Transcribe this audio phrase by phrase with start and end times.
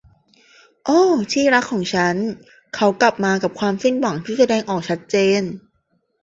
[0.85, 1.01] โอ้
[1.31, 2.15] ที่รักของฉัน
[2.75, 5.41] เขากลับมากับความสิ้นหวังที่แสดงออกชัดเจน